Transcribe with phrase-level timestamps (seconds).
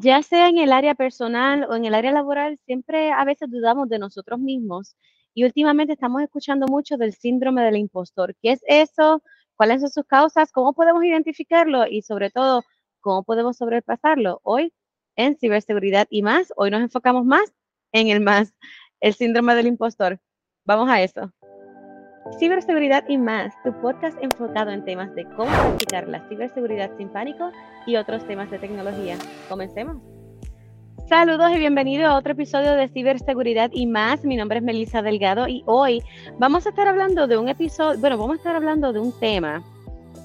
[0.00, 3.88] ya sea en el área personal o en el área laboral, siempre a veces dudamos
[3.88, 4.96] de nosotros mismos
[5.34, 8.34] y últimamente estamos escuchando mucho del síndrome del impostor.
[8.40, 9.22] ¿Qué es eso?
[9.56, 10.52] ¿Cuáles son sus causas?
[10.52, 11.86] ¿Cómo podemos identificarlo?
[11.86, 12.62] Y sobre todo,
[13.00, 14.40] ¿cómo podemos sobrepasarlo?
[14.44, 14.72] Hoy
[15.16, 17.52] en ciberseguridad y más, hoy nos enfocamos más
[17.92, 18.54] en el más,
[19.00, 20.20] el síndrome del impostor.
[20.64, 21.32] Vamos a eso.
[22.36, 27.50] Ciberseguridad y más, tu podcast enfocado en temas de cómo practicar la ciberseguridad sin pánico
[27.86, 29.16] y otros temas de tecnología.
[29.48, 29.96] Comencemos.
[31.08, 34.24] Saludos y bienvenido a otro episodio de Ciberseguridad y más.
[34.24, 36.02] Mi nombre es Melissa Delgado y hoy
[36.38, 39.64] vamos a estar hablando de un episodio, bueno, vamos a estar hablando de un tema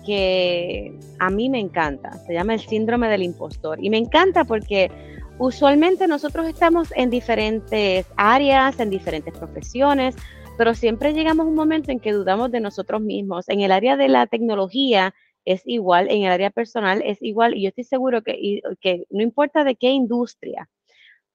[0.06, 2.12] que a mí me encanta.
[2.28, 4.92] Se llama el síndrome del impostor y me encanta porque
[5.40, 10.16] usualmente nosotros estamos en diferentes áreas, en diferentes profesiones,
[10.58, 13.50] pero siempre llegamos a un momento en que dudamos de nosotros mismos.
[13.50, 15.14] En el área de la tecnología
[15.46, 19.22] es igual, en el área personal es igual, y yo estoy seguro que, que no
[19.22, 20.70] importa de qué industria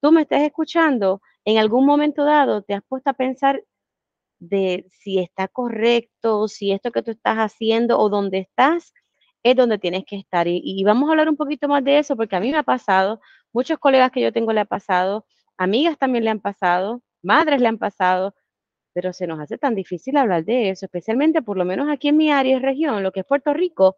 [0.00, 3.62] tú me estés escuchando, en algún momento dado te has puesto a pensar
[4.38, 8.92] de si está correcto, si esto que tú estás haciendo o donde estás
[9.42, 10.46] es donde tienes que estar.
[10.48, 12.62] Y, y, vamos a hablar un poquito más de eso porque a mí me ha
[12.62, 13.20] pasado,
[13.52, 17.68] muchos colegas que yo tengo le ha pasado, amigas también le han pasado, madres le
[17.68, 18.34] han pasado,
[18.98, 22.16] pero se nos hace tan difícil hablar de eso, especialmente por lo menos aquí en
[22.16, 23.94] mi área y región, lo que es Puerto Rico,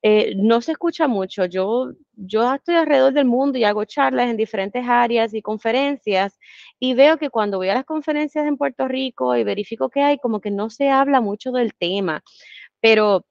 [0.00, 1.46] eh, no se escucha mucho.
[1.46, 6.38] Yo, yo estoy alrededor del mundo y hago charlas en diferentes áreas y conferencias
[6.78, 10.18] y veo que cuando voy a las conferencias en Puerto Rico y verifico que hay,
[10.18, 12.22] como que no se habla mucho del tema,
[12.80, 13.26] pero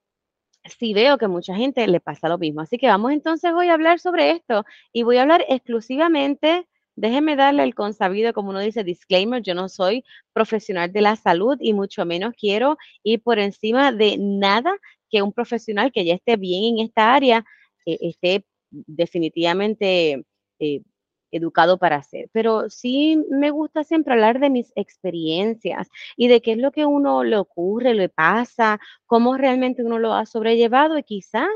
[0.77, 2.59] sí veo que mucha gente le pasa lo mismo.
[2.59, 6.67] Así que vamos entonces hoy a hablar sobre esto y voy a hablar exclusivamente
[6.97, 10.03] Déjeme darle el consabido, como uno dice, disclaimer, yo no soy
[10.33, 14.75] profesional de la salud y mucho menos quiero ir por encima de nada
[15.11, 17.45] que un profesional que ya esté bien en esta área
[17.85, 20.25] eh, esté definitivamente
[20.59, 20.81] eh,
[21.29, 22.29] educado para hacer.
[22.33, 26.87] Pero sí me gusta siempre hablar de mis experiencias y de qué es lo que
[26.87, 31.47] uno le ocurre, le pasa, cómo realmente uno lo ha sobrellevado y quizás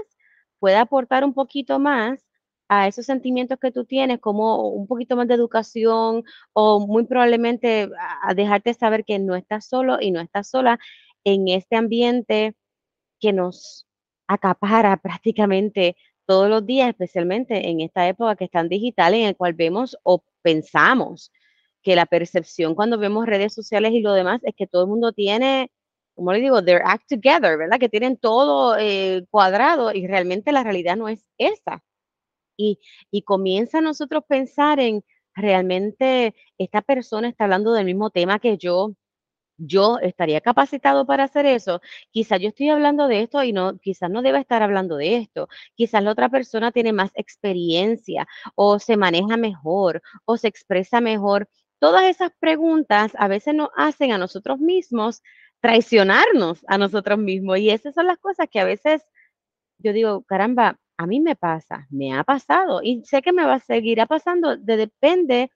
[0.59, 2.23] pueda aportar un poquito más
[2.73, 6.23] a esos sentimientos que tú tienes, como un poquito más de educación
[6.53, 7.89] o muy probablemente
[8.23, 10.79] a dejarte saber que no estás solo y no estás sola
[11.25, 12.55] en este ambiente
[13.19, 13.87] que nos
[14.27, 19.35] acapara prácticamente todos los días, especialmente en esta época que es tan digital, en el
[19.35, 21.31] cual vemos o pensamos
[21.83, 25.11] que la percepción cuando vemos redes sociales y lo demás es que todo el mundo
[25.13, 25.71] tiene,
[26.15, 27.79] como le digo, their act together, ¿verdad?
[27.79, 31.83] Que tienen todo eh, cuadrado y realmente la realidad no es esa
[33.11, 35.03] y, comienza a nosotros pensar en
[35.35, 38.95] realmente esta persona está hablando del mismo tema que yo,
[39.57, 41.81] yo estaría capacitado para hacer eso.
[42.11, 45.47] Quizás yo estoy hablando de esto y no, quizás no deba estar hablando de esto.
[45.75, 51.49] Quizás la otra persona tiene más experiencia o se maneja mejor o se expresa mejor.
[51.79, 55.21] Todas esas preguntas a veces nos hacen a nosotros mismos
[55.61, 59.03] traicionarnos a nosotros mismos y esas son las cosas que a veces
[59.77, 63.55] yo digo, caramba, a mí me pasa, me ha pasado y sé que me va
[63.55, 65.51] a seguir pasando, de, depende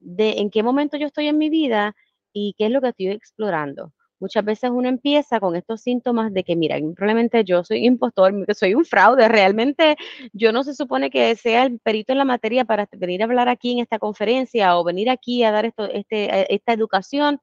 [0.00, 1.94] de en qué momento yo estoy en mi vida
[2.32, 3.92] y qué es lo que estoy explorando.
[4.20, 8.74] Muchas veces uno empieza con estos síntomas de que, mira, probablemente yo soy impostor, soy
[8.74, 9.96] un fraude, realmente
[10.34, 13.48] yo no se supone que sea el perito en la materia para venir a hablar
[13.48, 17.40] aquí en esta conferencia o venir aquí a dar esto, este, esta educación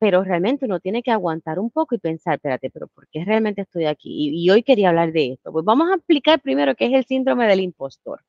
[0.00, 3.60] pero realmente uno tiene que aguantar un poco y pensar, espérate, pero ¿por qué realmente
[3.60, 4.30] estoy aquí?
[4.32, 5.52] Y, hoy quería hablar de esto.
[5.52, 8.22] Pues vamos a explicar primero qué es el síndrome del impostor.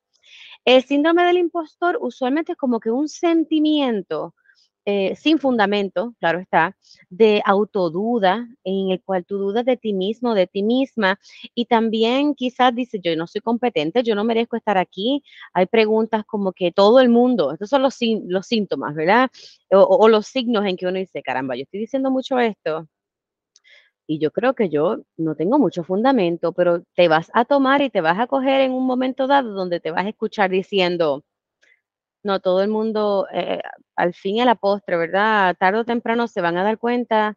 [0.66, 4.36] El síndrome del impostor usualmente es como que un sentimiento
[4.86, 6.76] eh, sin fundamento, claro está,
[7.10, 11.20] de autoduda, en el cual tú dudas de ti mismo, de ti misma,
[11.54, 15.24] y también quizás dices, yo no soy competente, yo no merezco estar aquí.
[15.54, 17.96] Hay preguntas como que todo el mundo, estos son los,
[18.48, 19.30] síntomas, ¿verdad?
[19.72, 22.88] O, o los signos en que uno dice, caramba, yo estoy diciendo mucho esto.
[24.08, 27.90] Y yo creo que yo no tengo mucho fundamento, pero te vas a tomar y
[27.90, 31.24] te vas a coger en un momento dado donde te vas a escuchar diciendo,
[32.24, 33.62] no, todo el mundo, eh,
[33.96, 35.56] al fin y a la postre, ¿verdad?
[35.60, 37.36] Tarde o temprano se van a dar cuenta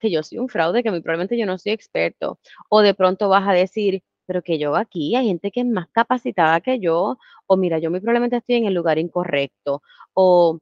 [0.00, 2.38] que yo soy un fraude, que muy probablemente yo no soy experto.
[2.70, 5.88] O de pronto vas a decir, pero que yo aquí hay gente que es más
[5.90, 9.82] capacitada que yo, o mira, yo muy probablemente estoy en el lugar incorrecto,
[10.14, 10.58] o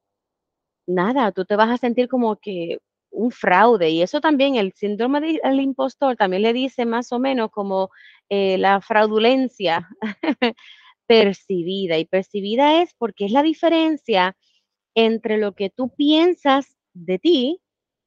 [0.86, 2.78] nada, tú te vas a sentir como que
[3.10, 3.90] un fraude.
[3.90, 7.90] Y eso también, el síndrome del impostor también le dice más o menos como
[8.28, 9.88] eh, la fraudulencia
[11.08, 11.98] percibida.
[11.98, 14.36] Y percibida es porque es la diferencia
[14.94, 17.60] entre lo que tú piensas de ti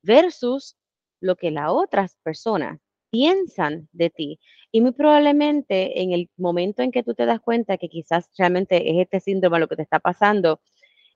[0.03, 0.77] versus
[1.21, 2.79] lo que las otras personas
[3.11, 4.39] piensan de ti.
[4.71, 8.89] Y muy probablemente en el momento en que tú te das cuenta que quizás realmente
[8.91, 10.61] es este síndrome lo que te está pasando,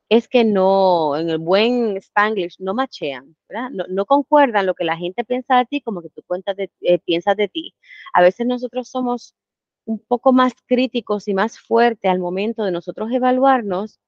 [0.10, 3.72] es que no, en el buen Spanglish, no machean, ¿verdad?
[3.90, 7.00] No, concuerdan lo que la gente piensa de ti como que tú cuentas de, eh,
[7.00, 7.76] piensas de ti.
[8.14, 9.36] A veces nosotros somos
[9.86, 14.00] un poco más críticos y más fuertes al momento de nosotros evaluarnos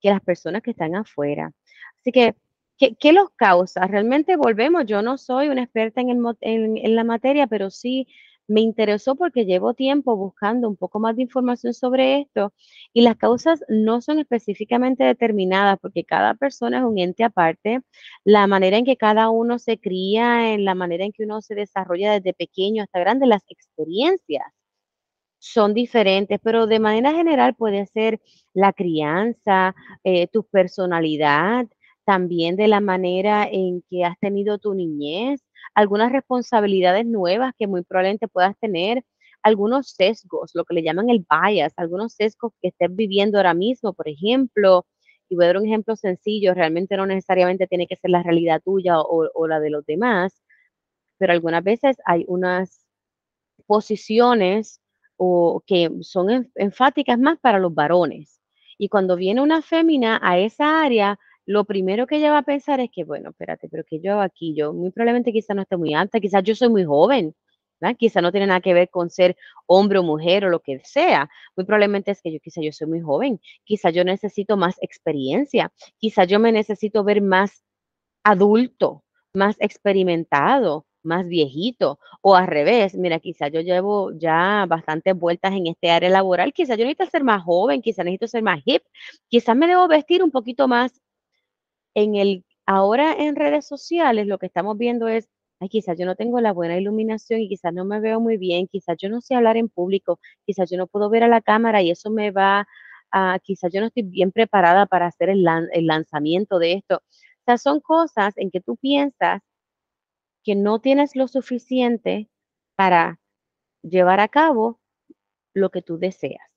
[0.00, 1.52] que las personas que están afuera.
[2.00, 2.34] Así que,
[2.78, 3.86] ¿qué, los causa?
[3.86, 8.06] Realmente volvemos, yo no soy una experta en, en la materia, pero sí
[8.46, 12.52] me interesó porque llevo tiempo buscando un poco más de información sobre esto
[12.92, 17.80] y las causas no son específicamente determinadas porque cada persona es un ente aparte.
[18.24, 21.54] La manera en que cada uno se cría, en la manera en que uno se
[21.54, 24.44] desarrolla desde pequeño hasta grande, las experiencias
[25.44, 28.20] son diferentes, pero de manera general puede ser
[28.54, 31.66] la crianza, eh, tu personalidad,
[32.06, 35.42] también de la manera en que has tenido tu niñez,
[35.74, 39.04] algunas responsabilidades nuevas que muy probablemente puedas tener,
[39.42, 43.92] algunos sesgos, lo que le llaman el bias, algunos sesgos que estés viviendo ahora mismo,
[43.92, 44.86] por ejemplo,
[45.28, 48.62] y voy a dar un ejemplo sencillo, realmente no necesariamente tiene que ser la realidad
[48.64, 50.42] tuya o, o la de los demás,
[51.18, 52.86] pero algunas veces hay unas
[53.66, 54.80] posiciones
[55.16, 58.40] o que son enfáticas más para los varones.
[58.78, 62.80] Y cuando viene una fémina a esa área, lo primero que ella va a pensar
[62.80, 64.54] es que, bueno, espérate, pero que yo aquí?
[64.54, 67.34] Yo muy probablemente quizá no esté muy alta, quizás yo soy muy joven,
[67.80, 67.96] ¿verdad?
[67.98, 71.28] Quizá no tiene nada que ver con ser hombre o mujer o lo que sea.
[71.56, 75.72] Muy probablemente es que yo quizá yo soy muy joven, quizá yo necesito más experiencia,
[75.98, 77.64] quizá yo me necesito ver más
[78.24, 85.52] adulto, más experimentado, más viejito, o al revés, mira, quizá yo llevo ya bastantes vueltas
[85.52, 88.82] en este área laboral, quizá yo necesito ser más joven, quizá necesito ser más hip,
[89.28, 91.00] quizás me debo vestir un poquito más
[91.94, 95.28] en el, ahora en redes sociales lo que estamos viendo es,
[95.60, 98.66] ay, quizás yo no tengo la buena iluminación y quizás no me veo muy bien,
[98.68, 101.82] quizás yo no sé hablar en público, quizás yo no puedo ver a la cámara
[101.82, 102.66] y eso me va
[103.12, 106.96] a, quizás yo no estoy bien preparada para hacer el, el lanzamiento de esto.
[106.96, 109.42] O sea, son cosas en que tú piensas
[110.44, 112.28] que no tienes lo suficiente
[112.76, 113.20] para
[113.82, 114.80] llevar a cabo
[115.54, 116.48] lo que tú deseas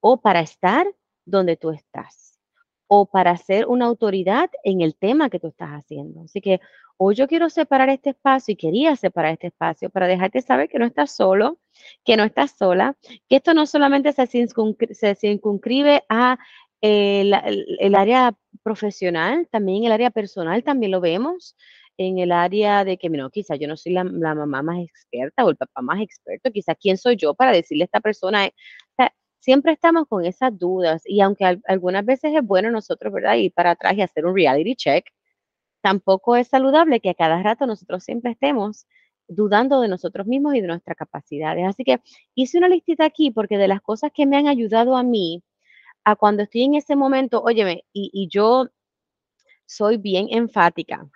[0.00, 0.86] o para estar
[1.24, 2.38] donde tú estás
[2.92, 6.22] o para ser una autoridad en el tema que tú estás haciendo.
[6.24, 6.60] Así que
[6.96, 10.80] hoy yo quiero separar este espacio y quería separar este espacio para dejarte saber que
[10.80, 11.60] no estás solo,
[12.04, 12.96] que no estás sola,
[13.28, 16.38] que esto no solamente se, circunscribe a
[16.82, 17.30] eh,
[17.78, 18.34] el, área
[18.64, 21.56] profesional, también el área personal también lo vemos
[22.06, 25.50] en el área de que, no, quizás yo no soy la, mamá más experta o
[25.50, 29.14] el papá más experto, quizás quién soy yo para decirle a esta persona, o sea,
[29.38, 33.36] siempre estamos con esas dudas y aunque algunas veces es bueno nosotros, ¿verdad?
[33.36, 35.04] Ir para atrás y hacer un reality check,
[35.82, 38.86] tampoco es saludable que a cada rato nosotros siempre estemos
[39.28, 41.66] dudando de nosotros mismos y de nuestras capacidades.
[41.66, 42.00] Así que
[42.34, 45.42] hice una listita aquí porque de las cosas que me han ayudado a mí,
[46.04, 48.68] a cuando estoy en ese momento, óyeme, y yo
[49.66, 51.08] soy bien enfática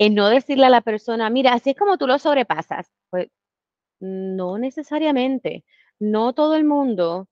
[0.00, 2.90] en no decirle a la persona, mira, así es como tú lo sobrepasas.
[3.10, 3.28] Pues
[4.00, 5.64] no necesariamente.
[6.00, 7.28] No todo el mundo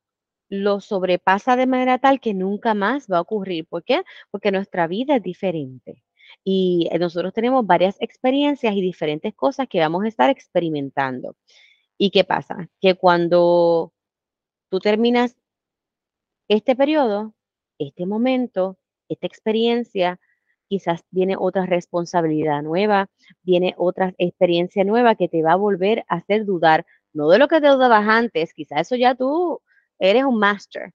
[0.50, 3.66] lo sobrepasa de manera tal que nunca más va a ocurrir.
[3.66, 4.02] ¿Por qué?
[4.30, 6.04] Porque nuestra vida es diferente.
[6.44, 11.36] Y eh, nosotros tenemos varias experiencias y diferentes cosas que vamos a estar experimentando.
[11.98, 12.68] ¿Y qué pasa?
[12.82, 13.94] Que cuando
[14.70, 15.36] tú terminas
[16.48, 17.34] este periodo,
[17.78, 18.78] este momento,
[19.08, 20.20] esta experiencia,
[20.68, 23.08] quizás viene otra responsabilidad nueva,
[23.42, 27.48] viene otra experiencia nueva que te va a volver a hacer dudar, no de lo
[27.48, 29.60] que te dudabas antes, quizás eso ya tú
[29.98, 30.92] eres un master,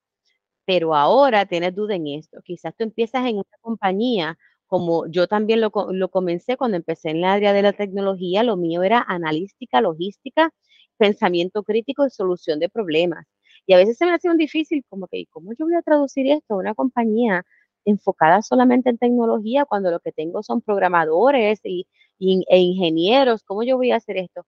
[0.65, 2.41] pero ahora tienes duda en esto.
[2.43, 4.37] Quizás tú empiezas en una compañía,
[4.67, 8.57] como yo también lo, lo comencé cuando empecé en la área de la tecnología, lo
[8.57, 10.51] mío era analística, logística,
[10.97, 13.25] pensamiento crítico y solución de problemas.
[13.65, 16.27] Y a veces se me hace un difícil, como que, ¿cómo yo voy a traducir
[16.31, 17.45] esto a una compañía
[17.85, 21.87] enfocada solamente en tecnología cuando lo que tengo son programadores y,
[22.19, 23.43] e ingenieros?
[23.43, 24.45] ¿Cómo yo voy a hacer esto?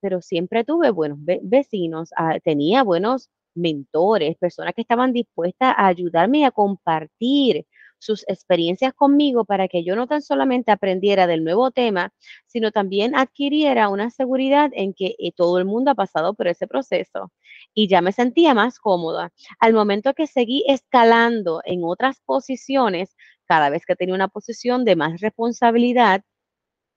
[0.00, 6.46] Pero siempre tuve buenos vecinos, ah, tenía buenos mentores, personas que estaban dispuestas a ayudarme
[6.46, 7.66] a compartir
[7.98, 12.12] sus experiencias conmigo para que yo no tan solamente aprendiera del nuevo tema,
[12.46, 16.66] sino también adquiriera una seguridad en que eh, todo el mundo ha pasado por ese
[16.66, 17.32] proceso
[17.74, 19.32] y ya me sentía más cómoda.
[19.60, 24.96] Al momento que seguí escalando en otras posiciones, cada vez que tenía una posición de
[24.96, 26.22] más responsabilidad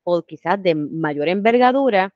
[0.03, 2.13] o quizás de mayor envergadura,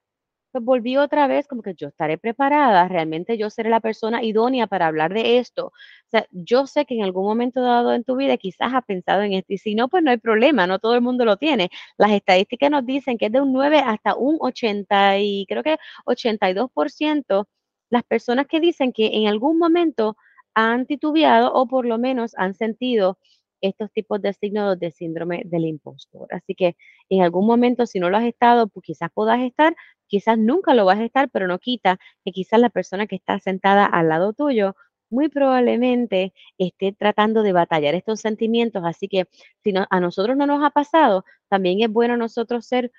[0.53, 4.67] pues volví otra vez como que yo estaré preparada, realmente yo seré la persona idónea
[4.67, 5.67] para hablar de esto.
[5.67, 9.23] O sea, yo sé que en algún momento dado en tu vida quizás has pensado
[9.23, 11.69] en esto y si no, pues no hay problema, no todo el mundo lo tiene.
[11.97, 15.77] Las estadísticas nos dicen que es de un 9 hasta un 80 y creo que
[16.05, 17.47] 82%
[17.89, 20.17] las personas que dicen que en algún momento
[20.55, 23.17] han titubeado o por lo menos han sentido
[23.63, 26.27] estos tipos de signos de síndrome del impostor.
[26.31, 26.75] Así que
[27.09, 29.75] en algún momento, si no lo has estado, pues quizás puedas estar,
[30.07, 33.39] quizás nunca lo vas a estar, pero no quita que quizás la persona que está
[33.39, 34.75] sentada al lado tuyo
[35.09, 38.83] muy probablemente esté tratando de batallar estos sentimientos.
[38.85, 39.27] Así que
[39.63, 42.91] si a nosotros no nos ha pasado, también es bueno nosotros ser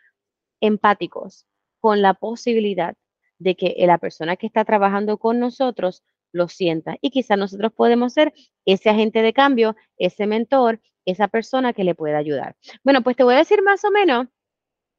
[0.61, 1.47] empáticos
[1.81, 2.97] con la posibilidad
[3.39, 6.03] de que la persona que está trabajando con nosotros
[6.35, 6.97] lo sienta.
[7.01, 8.35] Y quizás nosotros podemos ser
[8.67, 12.57] ese agente de cambio, ese mentor, esa persona que le pueda ayudar.
[12.83, 14.27] Bueno, pues te voy a decir más o menos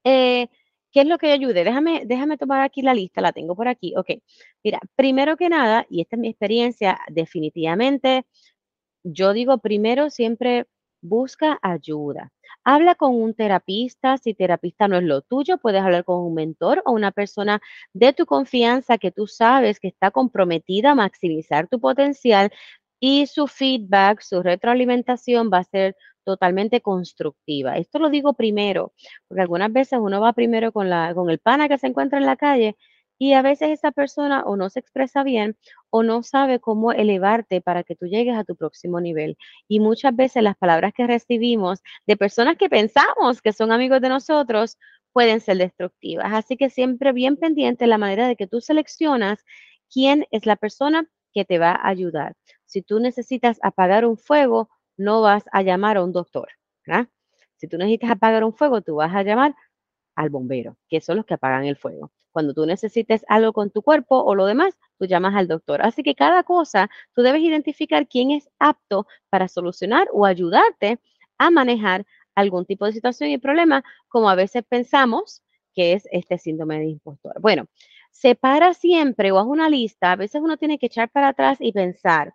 [0.03, 0.47] eh,
[0.91, 1.63] qué es lo que ayude.
[1.63, 3.93] Déjame, déjame tomar aquí la lista, la tengo por aquí.
[3.97, 4.11] Ok,
[4.63, 8.25] mira, primero que nada, y esta es mi experiencia, definitivamente,
[9.03, 10.67] yo digo primero siempre
[11.01, 12.31] busca ayuda.
[12.67, 16.81] Habla con un terapista, si terapista no es lo tuyo, puedes hablar con un mentor
[16.85, 17.61] o una persona
[17.93, 22.51] de tu confianza que tú sabes que está comprometida a maximizar tu potencial
[22.99, 27.77] y su feedback, su retroalimentación va a ser totalmente constructiva.
[27.77, 28.93] Esto lo digo primero,
[29.27, 32.25] porque algunas veces uno va primero con, la, con el pana que se encuentra en
[32.25, 32.75] la calle
[33.17, 35.57] y a veces esa persona o no se expresa bien
[35.89, 39.37] o no sabe cómo elevarte para que tú llegues a tu próximo nivel.
[39.67, 44.09] Y muchas veces las palabras que recibimos de personas que pensamos que son amigos de
[44.09, 44.77] nosotros
[45.13, 46.33] pueden ser destructivas.
[46.33, 49.45] Así que siempre bien pendiente la manera de que tú seleccionas
[49.89, 52.35] quién es la persona que te va a ayudar.
[52.65, 56.49] Si tú necesitas apagar un fuego, no vas a llamar a un doctor.
[57.57, 59.55] Si tú necesitas apagar un fuego, tú vas a llamar
[60.15, 62.11] al bombero, que son los que apagan el fuego.
[62.31, 65.81] Cuando tú necesites algo con tu cuerpo o lo demás, tú llamas al doctor.
[65.81, 70.99] Así que cada cosa, tú debes identificar quién es apto para solucionar o ayudarte
[71.37, 72.05] a manejar
[72.35, 75.41] algún tipo de situación y problema, como a veces pensamos
[75.73, 77.39] que es este síndrome de impostor.
[77.39, 77.67] Bueno,
[78.11, 80.11] separa siempre o haz una lista.
[80.11, 82.33] A veces uno tiene que echar para atrás y pensar,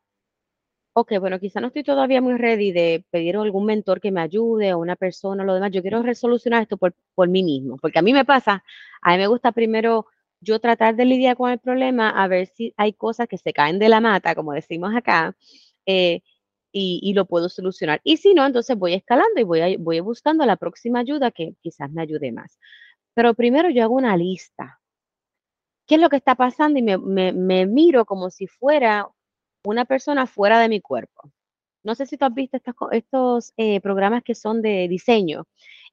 [0.92, 4.20] ok, bueno, quizá no estoy todavía muy ready de pedir a algún mentor que me
[4.20, 5.70] ayude o una persona o lo demás.
[5.72, 8.64] Yo quiero resolucionar esto por, por mí mismo, porque a mí me pasa,
[9.02, 10.06] a mí me gusta primero
[10.40, 13.78] yo tratar de lidiar con el problema, a ver si hay cosas que se caen
[13.78, 15.36] de la mata, como decimos acá,
[15.86, 16.22] eh,
[16.72, 18.00] y, y, lo puedo solucionar.
[18.04, 21.90] Y si no, entonces voy escalando y voy, voy buscando la próxima ayuda que quizás
[21.90, 22.58] me ayude más.
[23.14, 24.80] Pero primero yo hago una lista.
[25.86, 26.78] ¿Qué es lo que está pasando?
[26.78, 29.08] Y me, me, me miro como si fuera
[29.64, 31.30] una persona fuera de mi cuerpo.
[31.82, 32.58] No sé si tú has visto
[32.92, 35.46] estos, eh, programas que son de diseño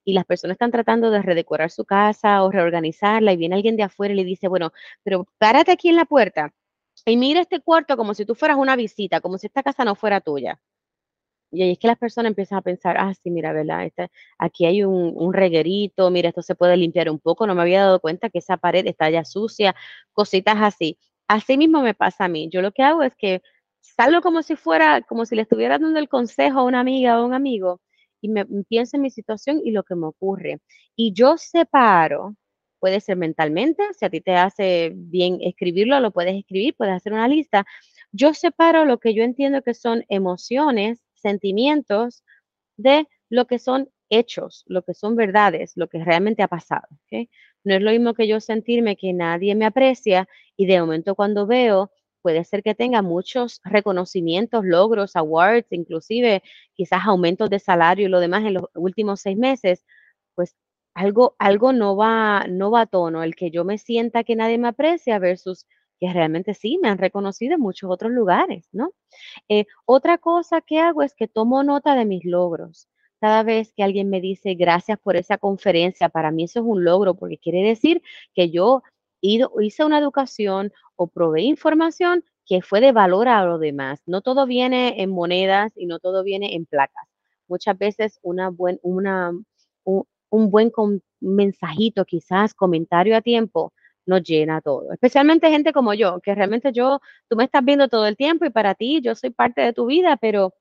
[0.04, 3.84] y las personas están tratando de redecorar su casa o reorganizarla y viene alguien de
[3.84, 4.72] afuera y le dice, bueno,
[5.04, 6.54] pero párate aquí en la puerta
[7.06, 9.96] y mira este cuarto como si tú fueras una visita, como si esta casa no
[9.96, 10.60] fuera tuya.
[11.52, 13.86] Y ahí es que las personas empiezan a pensar, ah, sí, mira, ¿verdad?
[13.86, 17.62] Este, aquí hay un, un, reguerito, mira, esto se puede limpiar un poco, no me
[17.62, 19.74] había dado cuenta que esa pared está ya sucia,
[20.12, 20.98] cositas así.
[21.28, 22.50] Así mismo me pasa a mí.
[22.52, 23.42] Yo lo que hago es que
[23.82, 27.26] salgo como si fuera, como si le estuviera dando el consejo a una amiga o
[27.26, 27.82] un amigo
[28.22, 30.60] y me pienso en mi situación y lo que me ocurre.
[30.96, 32.36] Y yo separo,
[32.80, 37.14] puede ser mentalmente, si a ti te hace bien escribirlo, lo puedes escribir, puedes hacer
[37.14, 37.66] una lista.
[38.12, 42.24] Yo separo lo que yo entiendo que son emociones, sentimientos,
[42.78, 46.88] de lo que son hechos, lo que son verdades, lo que realmente ha pasado.
[47.64, 51.46] No es lo mismo que yo sentirme que nadie me aprecia y de momento cuando
[51.48, 51.92] veo
[52.28, 56.44] puede ser que tenga muchos reconocimientos, logros, awards, inclusive
[56.74, 59.86] quizás aumentos de salario y lo demás en los últimos seis meses,
[60.36, 60.58] pues
[60.94, 64.58] algo, algo no va, no va a tono, el que yo me sienta que nadie
[64.58, 65.66] me aprecia versus
[66.02, 68.92] que realmente sí me han reconocido en muchos otros lugares, ¿no?
[69.48, 72.90] Eh, otra cosa que hago es que tomo nota de mis logros.
[73.22, 76.84] Cada vez que alguien me dice gracias por esa conferencia, para mí eso es un
[76.84, 78.02] logro porque quiere decir
[78.34, 78.84] que yo
[79.22, 84.02] hice una educación o proveí información que fue de valor a lo demás.
[84.06, 87.08] No todo viene en monedas y no todo viene en placas.
[87.48, 89.32] Muchas veces una buen, una,
[89.84, 90.72] un, un buen
[91.20, 93.74] mensajito, quizás comentario a tiempo,
[94.06, 94.92] nos llena todo.
[94.94, 98.50] Especialmente gente como yo, que realmente yo, tú me estás viendo todo el tiempo y
[98.50, 100.54] para ti yo soy parte de tu vida, pero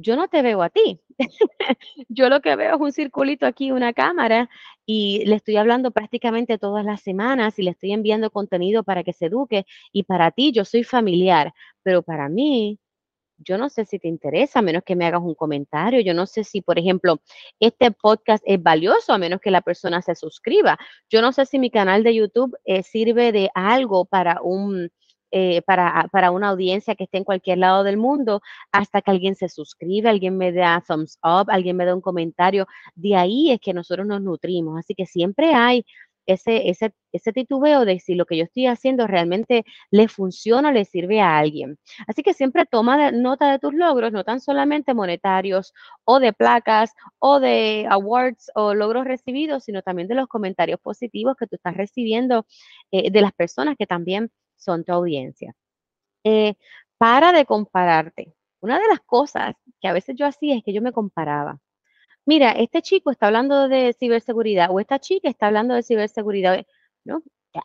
[0.00, 1.00] yo no te veo a ti.
[2.08, 4.48] yo lo que veo es un circulito aquí, una cámara,
[4.86, 9.12] y le estoy hablando prácticamente todas las semanas y le estoy enviando contenido para que
[9.12, 9.66] se eduque.
[9.92, 11.52] Y para ti yo soy familiar,
[11.82, 12.78] pero para mí
[13.38, 16.00] yo no sé si te interesa, a menos que me hagas un comentario.
[16.00, 17.20] Yo no sé si, por ejemplo,
[17.60, 20.78] este podcast es valioso, a menos que la persona se suscriba.
[21.08, 24.90] Yo no sé si mi canal de YouTube eh, sirve de algo para un...
[25.30, 28.40] Eh, para, para, una audiencia que esté en cualquier lado del mundo,
[28.72, 32.66] hasta que alguien se suscribe, alguien me da thumbs up, alguien me da un comentario.
[32.94, 34.78] De ahí es que nosotros nos nutrimos.
[34.78, 35.84] Así que siempre hay
[36.28, 40.72] ese, ese, ese titubeo de si lo que yo estoy haciendo realmente le funciona o
[40.72, 41.78] le sirve a alguien.
[42.06, 45.72] Así que siempre toma nota de tus logros, no tan solamente monetarios
[46.04, 51.34] o de placas o de awards o logros recibidos, sino también de los comentarios positivos
[51.38, 52.46] que tú estás recibiendo
[52.92, 55.54] eh, de las personas que también son tu audiencia.
[56.24, 56.54] Eh,
[56.98, 58.34] para de compararte.
[58.60, 61.60] Una de las cosas que a veces yo hacía es que yo me comparaba
[62.28, 66.66] mira, este chico está hablando de ciberseguridad o esta chica está hablando de ciberseguridad.
[67.04, 67.22] ¿no?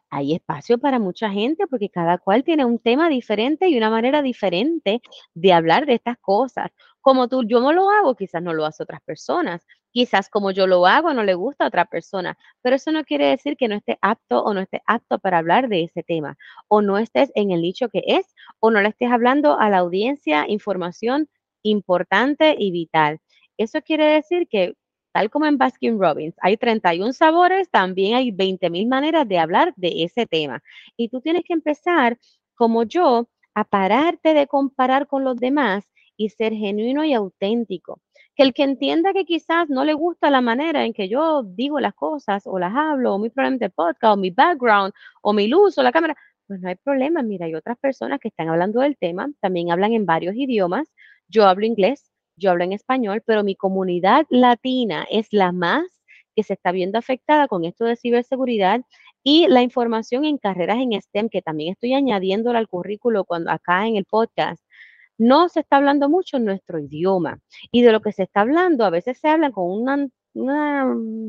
[0.09, 4.21] Hay espacio para mucha gente porque cada cual tiene un tema diferente y una manera
[4.21, 5.01] diferente
[5.33, 6.71] de hablar de estas cosas.
[7.01, 9.65] Como tú, yo no lo hago, quizás no lo hace otras personas.
[9.93, 12.35] Quizás como yo lo hago, no le gusta a otra persona.
[12.63, 15.69] Pero eso no quiere decir que no esté apto o no esté apto para hablar
[15.69, 16.35] de ese tema.
[16.67, 18.25] O no estés en el nicho que es,
[18.59, 21.29] o no le estés hablando a la audiencia información
[21.63, 23.19] importante y vital.
[23.57, 24.73] Eso quiere decir que,
[25.13, 29.73] tal como en Baskin Robbins, hay 31 sabores, también hay 20 mil maneras de hablar
[29.75, 30.63] de ese tema.
[30.97, 32.17] Y tú tienes que empezar,
[32.55, 35.85] como yo, a pararte de comparar con los demás
[36.17, 38.01] y ser genuino y auténtico.
[38.35, 41.79] Que el que entienda que quizás no le gusta la manera en que yo digo
[41.79, 45.47] las cosas o las hablo, o mi problema de podcast, o mi background, o mi
[45.47, 46.15] luz, o la cámara,
[46.47, 47.21] pues no hay problema.
[47.23, 50.91] Mira, hay otras personas que están hablando del tema, también hablan en varios idiomas.
[51.27, 55.85] Yo hablo inglés, yo hablo en español, pero mi comunidad latina es la más
[56.35, 58.81] que se está viendo afectada con esto de ciberseguridad
[59.23, 63.87] y la información en carreras en STEM, que también estoy añadiéndola al currículo cuando acá
[63.87, 64.62] en el podcast.
[65.23, 67.39] No se está hablando mucho en nuestro idioma
[67.71, 70.11] y de lo que se está hablando, a veces se habla con un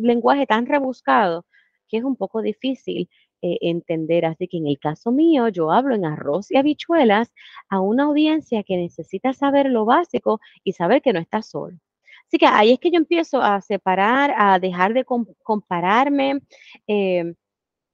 [0.02, 1.46] lenguaje tan rebuscado
[1.88, 3.08] que es un poco difícil
[3.40, 4.24] eh, entender.
[4.24, 7.32] Así que en el caso mío, yo hablo en arroz y habichuelas
[7.68, 11.78] a una audiencia que necesita saber lo básico y saber que no está solo.
[12.26, 16.40] Así que ahí es que yo empiezo a separar, a dejar de compararme,
[16.88, 17.34] eh,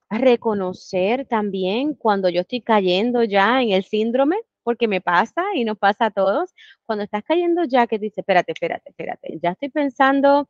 [0.09, 4.37] a reconocer también cuando yo estoy cayendo ya en el síndrome,
[4.71, 6.55] porque me pasa y nos pasa a todos,
[6.87, 10.49] cuando estás cayendo ya que dices, espérate, espérate, espérate, ya estoy pensando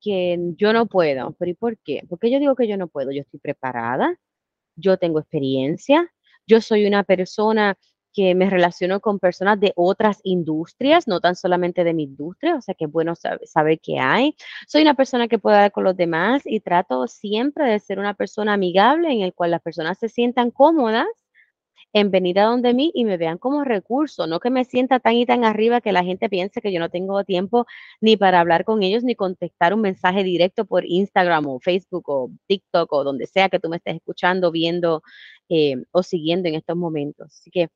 [0.00, 1.36] que yo no puedo.
[1.38, 2.02] ¿Pero y por qué?
[2.08, 3.12] Porque yo digo que yo no puedo.
[3.12, 4.18] Yo estoy preparada,
[4.76, 6.12] yo tengo experiencia,
[6.48, 7.78] yo soy una persona
[8.12, 12.60] que me relaciono con personas de otras industrias, no tan solamente de mi industria, o
[12.60, 14.34] sea que es bueno saber, saber qué hay.
[14.66, 18.14] Soy una persona que puede hablar con los demás y trato siempre de ser una
[18.14, 21.06] persona amigable en el cual las personas se sientan cómodas
[21.94, 25.14] en venir a donde mí y me vean como recurso, no que me sienta tan
[25.14, 27.66] y tan arriba que la gente piense que yo no tengo tiempo
[28.00, 32.30] ni para hablar con ellos ni contestar un mensaje directo por Instagram o Facebook o
[32.48, 35.02] TikTok o donde sea que tú me estés escuchando, viendo
[35.48, 37.28] eh, o siguiendo en estos momentos.
[37.28, 37.68] Así que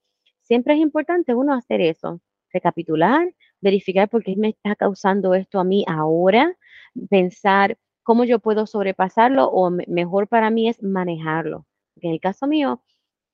[0.43, 2.21] siempre es importante uno hacer eso,
[2.53, 6.57] recapitular, verificar por qué me está causando esto a mí ahora,
[7.09, 11.67] pensar cómo yo puedo sobrepasarlo o mejor para mí es manejarlo.
[12.01, 12.83] En el caso mío,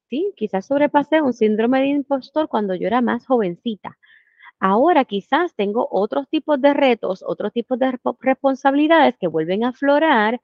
[0.09, 3.99] Sí, quizás sobrepasé un síndrome de impostor cuando yo era más jovencita.
[4.61, 10.41] Ahora quizás tengo otros tipos de retos, otros tipos de responsabilidades que vuelven a aflorar,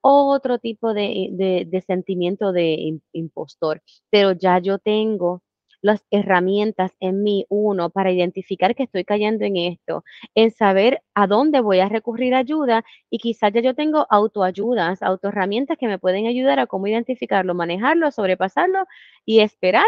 [0.00, 5.42] otro tipo de, sentimiento de impostor, pero ya yo tengo
[5.86, 10.02] las herramientas en mí, uno, para identificar que estoy cayendo en esto,
[10.34, 15.78] en saber a dónde voy a recurrir ayuda y quizás ya yo tengo autoayudas, autoherramientas
[15.78, 18.84] que me pueden ayudar a cómo identificarlo, manejarlo, sobrepasarlo
[19.24, 19.86] y esperar,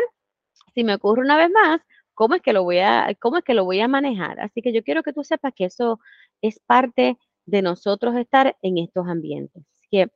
[0.73, 1.81] si me ocurre una vez más,
[2.15, 4.39] cómo es que lo voy a, cómo es que lo voy a manejar.
[4.39, 5.99] Así que yo quiero que tú sepas que eso
[6.43, 9.65] es parte de nosotros estar en estos ambientes.
[9.75, 10.13] Así que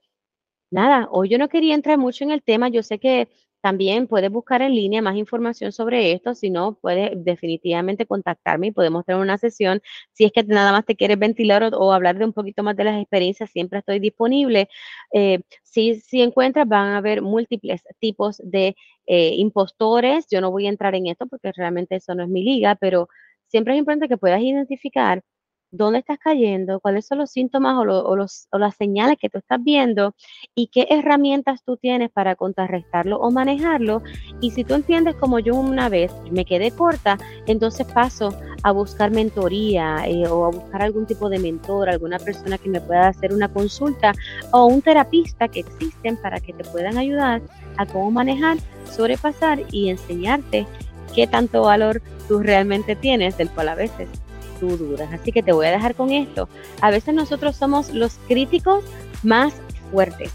[0.70, 3.28] nada, hoy yo no quería entrar mucho en el tema, yo sé que
[3.62, 8.70] también puedes buscar en línea más información sobre esto, si no, puedes definitivamente contactarme y
[8.72, 9.81] podemos tener una sesión.
[10.12, 12.85] Si es que nada más te quieres ventilar o, hablar de un poquito más de
[12.85, 14.68] las experiencias, siempre estoy disponible.
[15.12, 20.27] Eh, si, si encuentras, van a haber múltiples tipos de eh, impostores.
[20.31, 23.09] Yo no voy a entrar en esto porque realmente eso no es mi liga, pero
[23.46, 25.22] siempre es importante que puedas identificar
[25.72, 29.58] dónde estás cayendo, cuáles son los síntomas o, los, o, las señales que tú estás
[29.64, 30.14] viendo
[30.54, 34.02] y qué herramientas tú tienes para contrarrestarlo o manejarlo.
[34.40, 39.11] Y si tú entiendes como yo una vez me quedé corta, entonces paso a buscar
[39.11, 43.32] mentoría eh, o a buscar algún tipo de mentor, alguna persona que me pueda hacer
[43.32, 44.12] una consulta
[44.52, 47.40] o un terapista que existen para que te puedan ayudar
[47.78, 50.66] a cómo manejar, sobrepasar y enseñarte
[51.14, 54.08] qué tanto valor tú realmente tienes, del cual a veces
[54.68, 55.09] dudas.
[55.12, 56.48] Así que te voy a dejar con esto.
[56.81, 58.85] A veces nosotros somos los críticos
[59.22, 59.55] más
[59.90, 60.33] fuertes,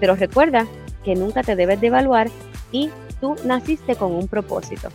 [0.00, 0.66] pero recuerda
[1.04, 2.28] que nunca te debes de evaluar
[2.72, 2.90] y
[3.20, 4.88] tú naciste con un propósito.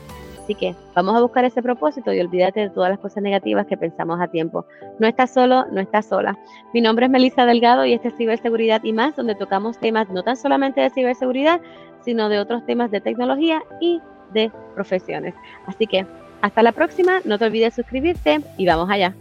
[0.44, 3.78] Así que vamos a buscar ese propósito y olvídate de todas las cosas negativas que
[3.78, 4.66] pensamos a tiempo.
[5.00, 6.38] No estás solo, no estás sola.
[6.74, 10.22] Mi nombre es Melissa Delgado y este es Ciberseguridad y más, donde tocamos temas no
[10.22, 11.62] tan solamente de ciberseguridad,
[12.04, 14.02] sino de otros temas de tecnología y
[14.34, 15.34] de profesiones.
[15.66, 16.06] Así que
[16.44, 19.16] hasta la próxima, no te olvides suscribirte y vamos allá.